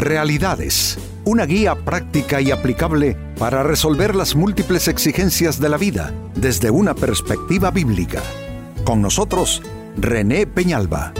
[0.00, 6.70] Realidades, una guía práctica y aplicable para resolver las múltiples exigencias de la vida desde
[6.70, 8.22] una perspectiva bíblica.
[8.82, 9.60] Con nosotros,
[9.98, 11.12] René Peñalba.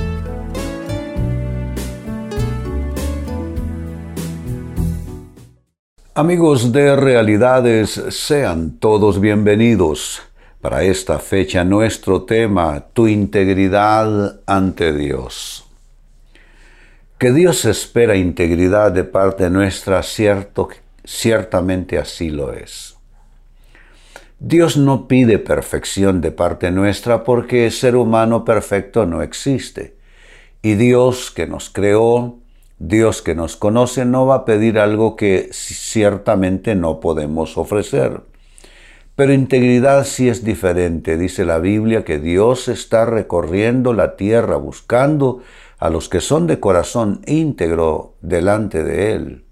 [6.14, 10.22] Amigos de Realidades, sean todos bienvenidos.
[10.62, 15.69] Para esta fecha nuestro tema, tu integridad ante Dios.
[17.20, 20.70] Que Dios espera integridad de parte nuestra, cierto,
[21.04, 22.96] ciertamente así lo es.
[24.38, 29.98] Dios no pide perfección de parte nuestra porque ser humano perfecto no existe.
[30.62, 32.38] Y Dios que nos creó,
[32.78, 38.22] Dios que nos conoce, no va a pedir algo que ciertamente no podemos ofrecer.
[39.14, 41.18] Pero integridad sí es diferente.
[41.18, 45.42] Dice la Biblia que Dios está recorriendo la tierra buscando
[45.80, 49.44] a los que son de corazón íntegro delante de Él.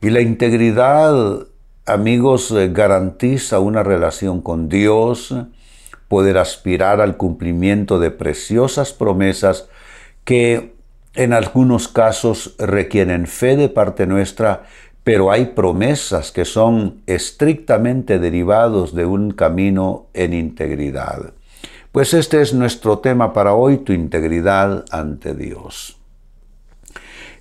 [0.00, 1.46] Y la integridad,
[1.84, 5.34] amigos, eh, garantiza una relación con Dios,
[6.08, 9.68] poder aspirar al cumplimiento de preciosas promesas
[10.24, 10.74] que
[11.14, 14.64] en algunos casos requieren fe de parte nuestra,
[15.04, 21.34] pero hay promesas que son estrictamente derivados de un camino en integridad.
[21.92, 26.00] Pues este es nuestro tema para hoy, tu integridad ante Dios.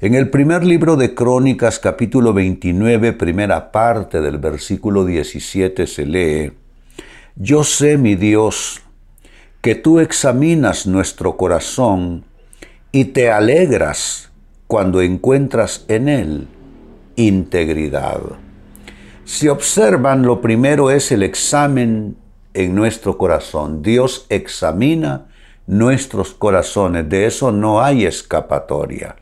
[0.02, 6.52] En el primer libro de Crónicas, capítulo 29, primera parte del versículo 17 se lee,
[7.38, 8.82] Yo sé, mi Dios,
[9.62, 12.26] que tú examinas nuestro corazón
[12.92, 14.34] y te alegras
[14.68, 16.48] cuando encuentras en él
[17.16, 18.20] integridad.
[19.24, 22.18] Si observan, lo primero es el examen
[22.54, 23.82] en nuestro corazón.
[23.82, 25.28] Dios examina
[25.68, 27.08] nuestros corazones.
[27.10, 29.16] De eso no hay escapatoria.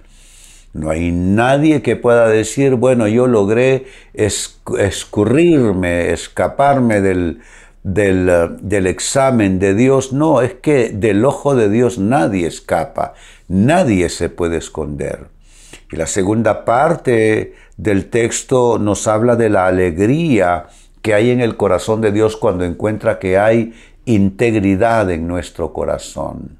[0.74, 7.42] No hay nadie que pueda decir, bueno, yo logré escurrirme, escaparme del,
[7.84, 10.14] del, del, examen de Dios.
[10.14, 13.14] No, es que del ojo de Dios nadie escapa,
[13.48, 15.28] nadie se puede esconder.
[15.92, 20.68] Y la segunda parte del texto nos habla de la alegría
[21.02, 23.74] que hay en el corazón de Dios cuando encuentra que hay
[24.06, 26.60] integridad en nuestro corazón.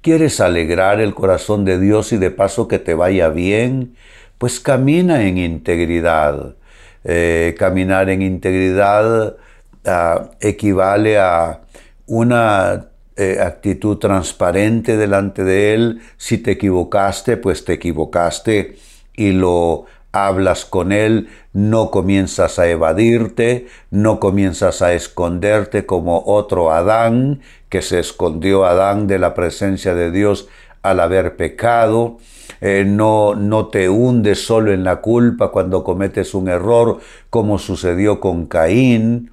[0.00, 3.96] ¿Quieres alegrar el corazón de Dios y de paso que te vaya bien?
[4.38, 6.56] Pues camina en integridad.
[7.04, 9.36] Eh, caminar en integridad
[9.84, 11.60] ah, equivale a
[12.06, 12.86] una
[13.16, 16.00] eh, actitud transparente delante de Él.
[16.16, 18.76] Si te equivocaste, pues te equivocaste
[19.16, 26.70] y lo hablas con Él, no comienzas a evadirte, no comienzas a esconderte como otro
[26.70, 30.48] Adán, que se escondió Adán de la presencia de Dios
[30.82, 32.18] al haber pecado,
[32.60, 38.20] eh, no, no te hundes solo en la culpa cuando cometes un error, como sucedió
[38.20, 39.32] con Caín.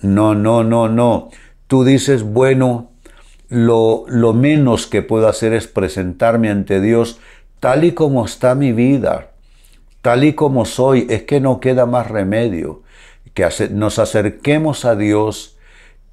[0.00, 1.28] No, no, no, no.
[1.66, 2.92] Tú dices, bueno,
[3.48, 7.20] lo, lo menos que puedo hacer es presentarme ante Dios
[7.58, 9.29] tal y como está mi vida
[10.02, 12.82] tal y como soy, es que no queda más remedio
[13.34, 15.56] que nos acerquemos a Dios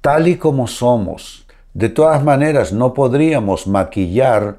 [0.00, 1.46] tal y como somos.
[1.74, 4.58] De todas maneras, no podríamos maquillar,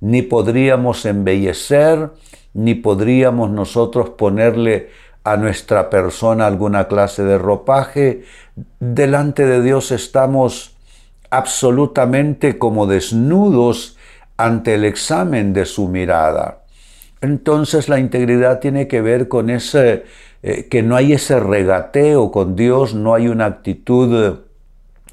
[0.00, 2.10] ni podríamos embellecer,
[2.54, 4.90] ni podríamos nosotros ponerle
[5.24, 8.24] a nuestra persona alguna clase de ropaje.
[8.80, 10.76] Delante de Dios estamos
[11.30, 13.96] absolutamente como desnudos
[14.36, 16.62] ante el examen de su mirada.
[17.20, 20.04] Entonces la integridad tiene que ver con ese,
[20.42, 24.40] eh, que no hay ese regateo con Dios, no hay una actitud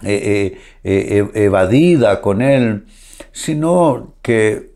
[0.03, 2.85] eh, eh, evadida con Él,
[3.31, 4.73] sino que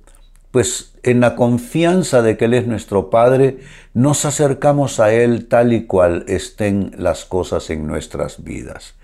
[0.51, 3.59] pues en la confianza de que Él es nuestro Padre,
[3.93, 8.95] nos acercamos a Él tal y cual estén las cosas en nuestras vidas.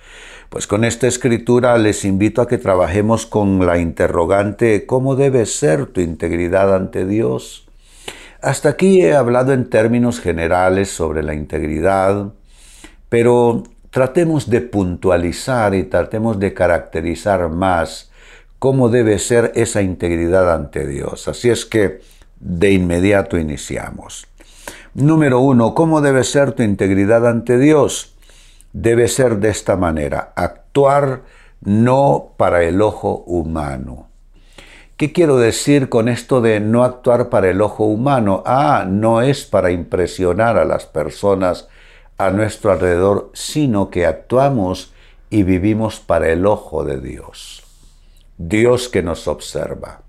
[0.50, 5.88] Pues con esta escritura les invito a que trabajemos con la interrogante, ¿cómo debe ser
[5.88, 7.63] tu integridad ante Dios?
[8.44, 12.34] Hasta aquí he hablado en términos generales sobre la integridad,
[13.08, 18.12] pero tratemos de puntualizar y tratemos de caracterizar más
[18.60, 21.30] cómo debe ser esa integridad ante Dios.
[21.30, 22.02] Así es que
[22.42, 24.28] de inmediato iniciamos.
[24.94, 28.18] Número uno, ¿cómo debe ser tu integridad ante Dios?
[28.74, 31.22] Debe ser de esta manera, actuar
[31.62, 34.10] no para el ojo humano.
[34.98, 38.44] ¿Qué quiero decir con esto de no actuar para el ojo humano?
[38.46, 41.68] Ah, no es para impresionar a las personas
[42.18, 44.94] a nuestro alrededor, sino que actuamos
[45.30, 47.64] y vivimos para el ojo de Dios.
[48.38, 50.02] Dios que nos observa.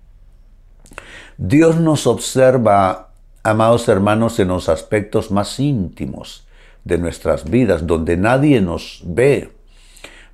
[1.38, 3.08] Dios nos observa
[3.44, 6.46] amados hermanos, en los aspectos más íntimos
[6.84, 9.52] de nuestras vidas, donde nadie nos ve,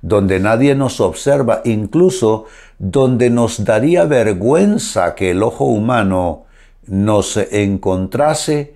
[0.01, 2.45] donde nadie nos observa, incluso
[2.83, 6.45] donde nos daría vergüenza que el ojo humano
[6.87, 8.73] nos encontrase,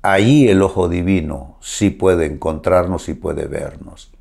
[0.00, 4.12] allí el ojo divino sí puede encontrarnos y puede vernos.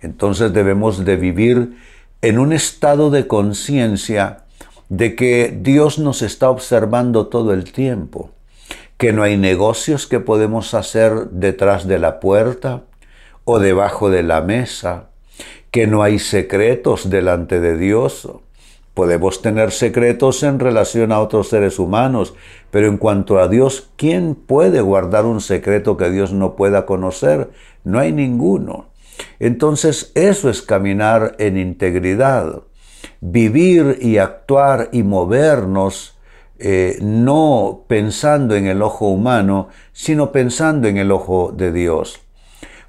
[0.00, 1.76] Entonces debemos de vivir
[2.22, 4.44] en un estado de conciencia
[4.88, 8.30] de que Dios nos está observando todo el tiempo,
[8.96, 12.84] que no hay negocios que podemos hacer detrás de la puerta
[13.44, 15.10] o debajo de la mesa,
[15.70, 18.26] que no hay secretos delante de Dios.
[18.94, 22.34] Podemos tener secretos en relación a otros seres humanos,
[22.70, 27.50] pero en cuanto a Dios, ¿quién puede guardar un secreto que Dios no pueda conocer?
[27.82, 28.86] No hay ninguno.
[29.40, 32.62] Entonces eso es caminar en integridad,
[33.20, 36.16] vivir y actuar y movernos
[36.60, 42.20] eh, no pensando en el ojo humano, sino pensando en el ojo de Dios.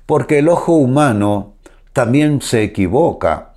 [0.06, 1.56] Porque el ojo humano
[1.94, 3.55] también se equivoca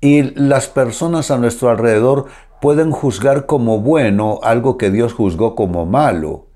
[0.00, 2.26] y las personas a nuestro alrededor
[2.60, 6.46] pueden juzgar como bueno algo que Dios juzgó como malo.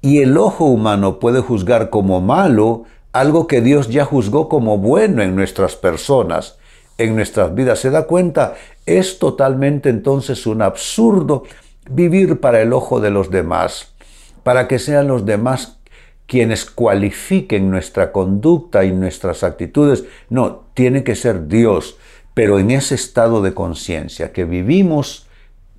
[0.00, 5.22] Y el ojo humano puede juzgar como malo algo que Dios ya juzgó como bueno
[5.22, 6.58] en nuestras personas,
[6.98, 7.78] en nuestras vidas.
[7.80, 8.54] ¿Se da cuenta?
[8.84, 11.44] Es totalmente entonces un absurdo
[11.90, 13.94] vivir para el ojo de los demás,
[14.42, 15.78] para que sean los demás
[16.26, 20.04] quienes cualifiquen nuestra conducta y nuestras actitudes.
[20.28, 21.96] No, tiene que ser Dios,
[22.36, 25.26] pero en ese estado de conciencia que vivimos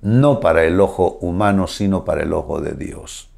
[0.02, 3.30] no para el ojo humano, sino para el ojo de Dios.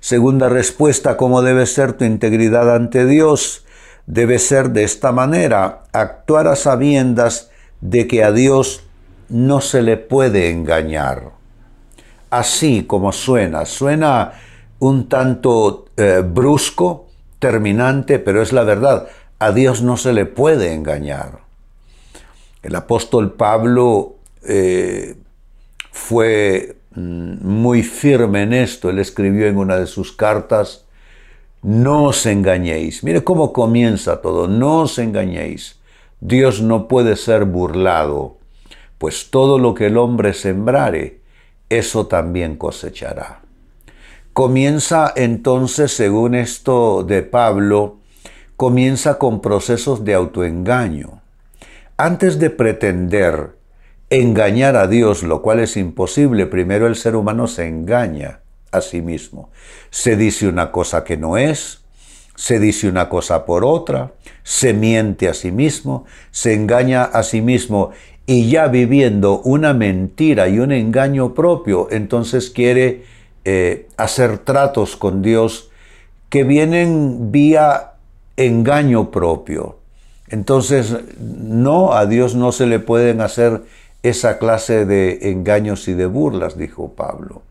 [0.00, 3.66] Segunda respuesta, ¿cómo debe ser tu integridad ante Dios?
[4.06, 7.50] Debe ser de esta manera, actuar a sabiendas
[7.82, 8.84] de que a Dios
[9.28, 11.32] no se le puede engañar.
[12.30, 14.32] Así como suena, suena
[14.78, 17.08] un tanto eh, brusco,
[17.38, 19.06] terminante, pero es la verdad.
[19.38, 21.43] A Dios no se le puede engañar.
[22.64, 25.16] El apóstol Pablo eh,
[25.92, 28.88] fue mm, muy firme en esto.
[28.88, 30.86] Él escribió en una de sus cartas,
[31.62, 33.04] no os engañéis.
[33.04, 35.78] Mire cómo comienza todo, no os engañéis.
[36.20, 38.38] Dios no puede ser burlado,
[38.96, 41.20] pues todo lo que el hombre sembrare,
[41.68, 43.42] eso también cosechará.
[44.32, 47.98] Comienza entonces, según esto de Pablo,
[48.56, 51.23] comienza con procesos de autoengaño.
[51.96, 53.50] Antes de pretender
[54.10, 58.40] engañar a Dios, lo cual es imposible, primero el ser humano se engaña
[58.72, 59.50] a sí mismo.
[59.90, 61.84] Se dice una cosa que no es,
[62.34, 64.12] se dice una cosa por otra,
[64.42, 67.92] se miente a sí mismo, se engaña a sí mismo
[68.26, 73.04] y ya viviendo una mentira y un engaño propio, entonces quiere
[73.44, 75.70] eh, hacer tratos con Dios
[76.28, 77.92] que vienen vía
[78.36, 79.83] engaño propio.
[80.34, 83.62] Entonces, no, a Dios no se le pueden hacer
[84.02, 87.42] esa clase de engaños y de burlas, dijo Pablo.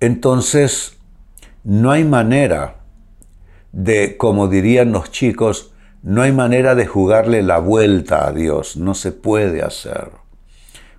[0.00, 0.98] Entonces,
[1.62, 2.78] no hay manera
[3.70, 8.94] de, como dirían los chicos, no hay manera de jugarle la vuelta a Dios, no
[8.94, 10.10] se puede hacer.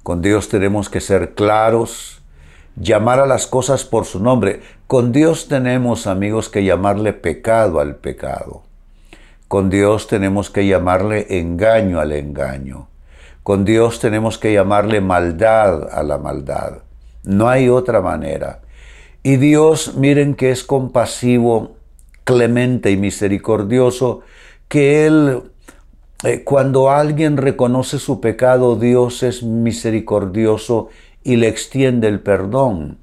[0.03, 2.21] Con Dios tenemos que ser claros,
[2.77, 4.61] llamar a las cosas por su nombre.
[4.87, 8.68] Con Dios tenemos, amigos, que llamarle pecado al pecado.
[9.49, 12.87] Con Dios tenemos que llamarle engaño al engaño.
[13.41, 16.83] Con Dios tenemos que llamarle maldad a la maldad.
[17.23, 18.61] No hay otra manera.
[19.23, 21.77] Y Dios, miren que es compasivo,
[22.25, 24.21] clemente y misericordioso,
[24.67, 25.41] que Él,
[26.23, 30.89] eh, cuando alguien reconoce su pecado, Dios es misericordioso
[31.23, 32.99] y le extiende el perdón.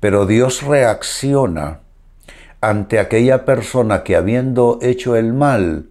[0.00, 1.83] Pero Dios reacciona
[2.68, 5.90] ante aquella persona que habiendo hecho el mal,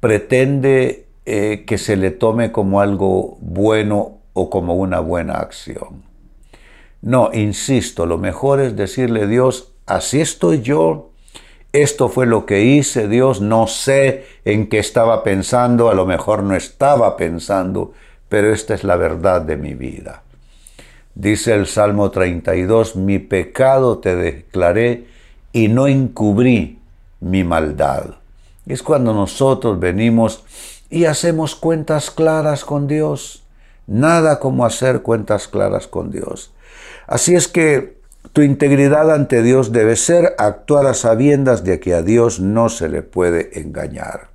[0.00, 6.02] pretende eh, que se le tome como algo bueno o como una buena acción.
[7.00, 11.10] No, insisto, lo mejor es decirle a Dios, así estoy yo,
[11.72, 16.42] esto fue lo que hice, Dios, no sé en qué estaba pensando, a lo mejor
[16.42, 17.94] no estaba pensando,
[18.28, 20.22] pero esta es la verdad de mi vida.
[21.14, 25.09] Dice el Salmo 32, mi pecado te declaré
[25.52, 26.78] y no encubrí
[27.20, 28.16] mi maldad.
[28.66, 30.44] Es cuando nosotros venimos
[30.90, 33.44] y hacemos cuentas claras con Dios.
[33.86, 36.52] Nada como hacer cuentas claras con Dios.
[37.06, 38.00] Así es que
[38.32, 42.88] tu integridad ante Dios debe ser actuar a sabiendas de que a Dios no se
[42.88, 44.28] le puede engañar.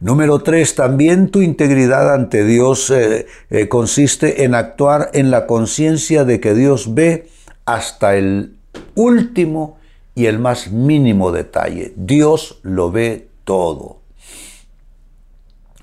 [0.00, 6.24] Número tres, también tu integridad ante Dios eh, eh, consiste en actuar en la conciencia
[6.24, 7.28] de que Dios ve
[7.64, 8.56] hasta el
[8.94, 9.78] último
[10.14, 11.92] y el más mínimo detalle.
[11.96, 13.98] Dios lo ve todo.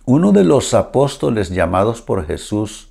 [0.05, 2.89] Uno de los apóstoles llamados por Jesús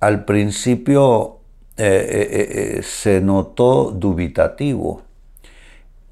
[0.00, 1.38] al principio
[1.76, 5.02] eh, eh, eh, se notó dubitativo,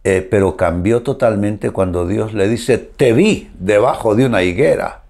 [0.02, 5.02] pero cambió totalmente cuando Dios le dice, te vi debajo de una higuera.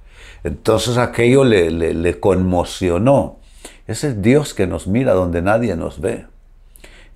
[0.43, 3.37] Entonces aquello le, le conmocionó.
[3.87, 6.25] Es el Dios que nos mira donde nadie nos ve.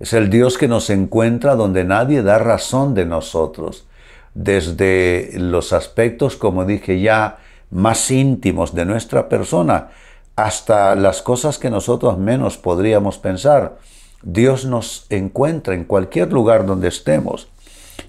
[0.01, 3.85] Es el Dios que nos encuentra donde nadie da razón de nosotros.
[4.33, 7.37] Desde los aspectos, como dije ya,
[7.69, 9.89] más íntimos de nuestra persona,
[10.35, 13.77] hasta las cosas que nosotros menos podríamos pensar.
[14.23, 17.49] Dios nos encuentra en cualquier lugar donde estemos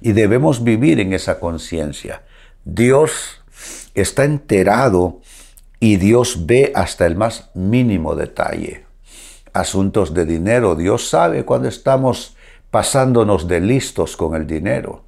[0.00, 2.22] y debemos vivir en esa conciencia.
[2.64, 3.42] Dios
[3.94, 5.20] está enterado
[5.78, 8.91] y Dios ve hasta el más mínimo detalle.
[9.52, 12.36] Asuntos de dinero, Dios sabe cuando estamos
[12.70, 15.04] pasándonos de listos con el dinero,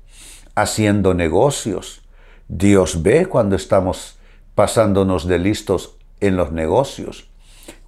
[0.55, 2.03] haciendo negocios.
[2.49, 4.19] Dios ve cuando estamos
[4.55, 7.29] pasándonos de listos en los negocios,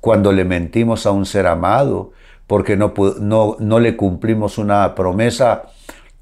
[0.01, 2.13] cuando le mentimos a un ser amado
[2.47, 5.65] porque no, no, no le cumplimos una promesa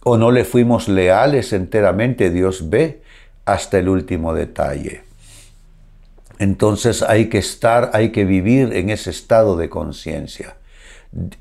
[0.03, 3.03] o no le fuimos leales enteramente, Dios ve
[3.45, 5.04] hasta el último detalle.
[6.39, 10.57] Entonces hay que estar, hay que vivir en ese estado de conciencia.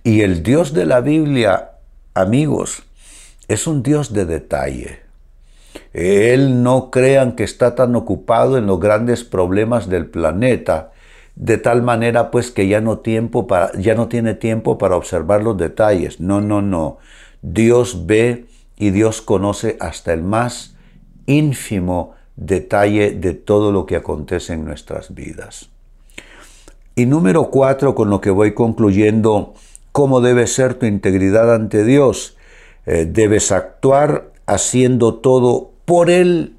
[0.04, 1.72] Y el Dios de la Biblia,
[2.14, 2.84] amigos,
[3.48, 5.00] es un Dios de detalle.
[5.94, 10.92] Él no crean que está tan ocupado en los grandes problemas del planeta,
[11.36, 15.44] de tal manera pues que ya no, tiempo para, ya no tiene tiempo para observar
[15.44, 16.20] los detalles.
[16.20, 16.98] No, no, no.
[17.42, 18.46] Dios ve
[18.78, 20.76] y Dios conoce hasta el más
[21.26, 25.70] ínfimo detalle de todo lo que acontece en nuestras vidas.
[26.96, 29.54] Y número cuatro, con lo que voy concluyendo,
[29.92, 32.38] ¿cómo debe ser tu integridad ante Dios?
[32.86, 36.56] Eh, debes actuar haciendo todo por Él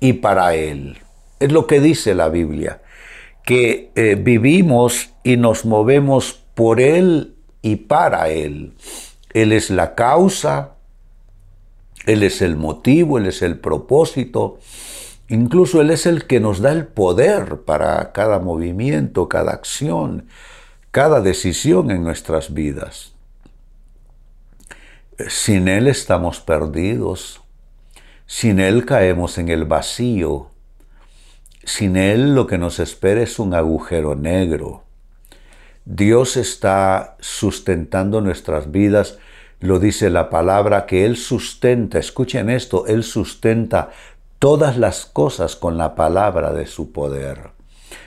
[0.00, 0.98] y para Él.
[1.40, 2.82] Es lo que dice la Biblia,
[3.44, 8.74] que eh, vivimos y nos movemos por Él y para Él.
[9.32, 10.74] Él es la causa,
[12.06, 14.58] Él es el motivo, Él es el propósito.
[15.28, 20.26] Incluso Él es el que nos da el poder para cada movimiento, cada acción,
[20.90, 23.12] cada decisión en nuestras vidas.
[25.28, 27.40] Sin Él estamos perdidos.
[28.26, 30.50] Sin Él caemos en el vacío.
[31.64, 34.82] Sin Él lo que nos espera es un agujero negro.
[35.84, 39.18] Dios está sustentando nuestras vidas,
[39.62, 43.90] lo dice la palabra, que Él sustenta, escuchen esto, Él sustenta
[44.38, 47.52] todas las cosas con la palabra de su poder.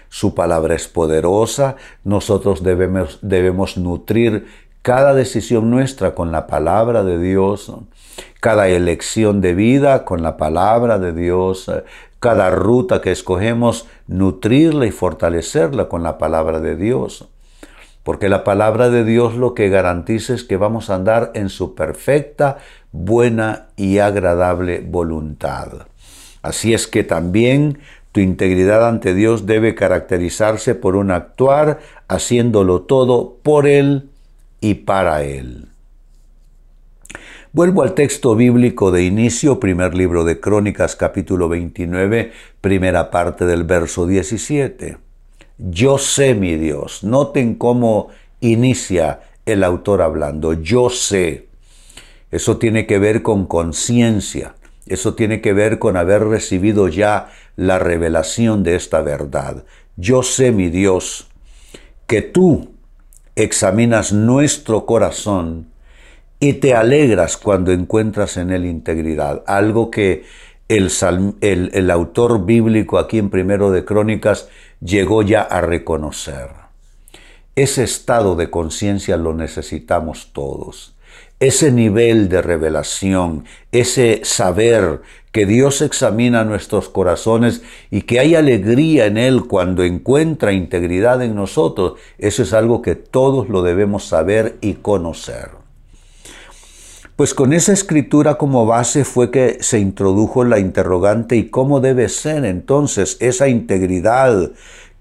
[0.09, 4.45] Su palabra es poderosa, nosotros debemos, nutrir
[4.81, 7.71] cada decisión nuestra con la palabra de Dios,
[8.41, 11.71] cada elección de vida con la palabra de Dios,
[12.19, 17.29] cada ruta que escogemos, nutrirla y fortalecerla con la palabra de Dios.
[18.05, 21.73] Porque la palabra de Dios lo que garantiza es que vamos a andar en su
[21.73, 22.59] perfecta,
[22.91, 25.87] buena y agradable voluntad.
[26.43, 27.79] Así es que también
[28.11, 34.11] tu integridad ante Dios debe caracterizarse por un actuar haciéndolo todo por Él
[34.61, 35.69] y para Él.
[37.53, 43.63] Vuelvo al texto bíblico de inicio, primer libro de Crónicas, capítulo 29, primera parte del
[43.63, 45.04] verso 17.
[45.57, 47.03] Yo sé, mi Dios.
[47.03, 48.09] Noten cómo
[48.39, 50.53] inicia el autor hablando.
[50.53, 51.47] Yo sé.
[52.31, 54.55] Eso tiene que ver con conciencia.
[54.87, 59.63] Eso tiene que ver con haber recibido ya la revelación de esta verdad.
[59.95, 61.27] Yo sé, mi Dios,
[62.07, 62.75] que tú,
[63.35, 65.67] examinas nuestro corazón
[66.39, 70.23] y te alegras cuando encuentras en él integridad, algo que
[70.67, 74.49] el, autor bíblico aquí en Primero de Crónicas
[74.81, 76.49] llegó ya a reconocer.
[77.55, 80.95] Ese estado de conciencia lo necesitamos todos
[81.39, 89.05] ese nivel de revelación, ese saber que Dios examina nuestros corazones y que hay alegría
[89.05, 94.57] en Él cuando encuentra integridad en nosotros, eso es algo que todos lo debemos saber
[94.61, 95.64] y conocer.
[97.15, 102.09] Pues con esa escritura como base fue que se introdujo la interrogante y cómo debe
[102.09, 104.51] ser entonces esa integridad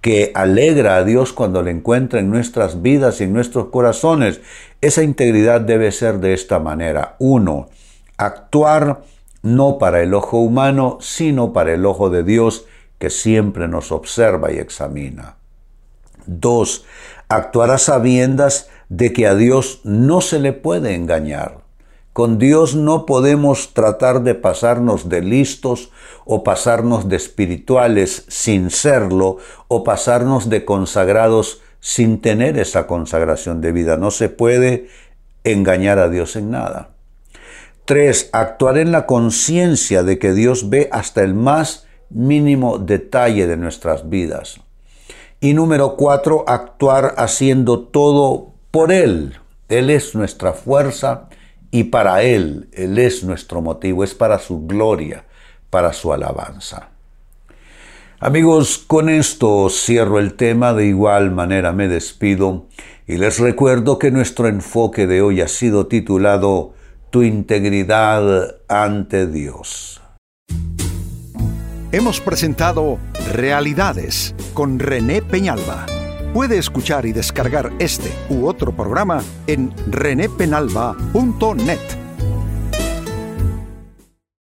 [0.01, 4.41] que alegra a Dios cuando le encuentra en nuestras vidas y en nuestros corazones.
[4.81, 7.17] Esa integridad debe ser de esta manera.
[7.19, 7.69] Uno,
[8.17, 9.03] actuar
[9.43, 12.67] no para el ojo humano, sino para el ojo de Dios
[13.01, 15.35] que siempre nos observa y examina.
[16.27, 16.85] Dos,
[17.29, 21.64] actuar a sabiendas de que a Dios no se le puede engañar.
[22.15, 25.91] Con Dios no podemos tratar de pasarnos de listos
[26.25, 33.73] o pasarnos de espirituales sin serlo o pasarnos de consagrados sin tener esa consagración de
[33.73, 33.97] vida.
[33.97, 34.87] No se puede
[35.43, 36.91] engañar a Dios en nada.
[37.85, 43.57] Tres, actuar en la conciencia de que Dios ve hasta el más mínimo detalle de
[43.57, 44.61] nuestras vidas.
[45.41, 49.35] Y número cuatro, actuar haciendo todo por Él.
[49.69, 51.29] Él es nuestra fuerza
[51.75, 55.25] y para Él, Él es nuestro motivo, es para su gloria,
[55.71, 56.91] para su alabanza.
[58.21, 62.69] Amigos, con esto cierro el tema, de igual manera me despido
[63.09, 66.75] y les recuerdo que nuestro enfoque de hoy ha sido titulado
[67.11, 70.01] Tu integridad ante Dios.
[71.91, 73.01] Hemos presentado
[73.33, 75.87] Realidades con René Peñalba.
[76.35, 82.04] Puede escuchar y descargar este u otro programa en renépenalba.net